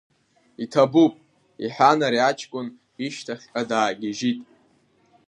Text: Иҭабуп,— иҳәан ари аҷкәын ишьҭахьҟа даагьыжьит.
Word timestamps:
Иҭабуп,— 0.63 1.13
иҳәан 1.63 1.99
ари 2.07 2.19
аҷкәын 2.29 2.67
ишьҭахьҟа 3.05 3.61
даагьыжьит. 3.69 4.39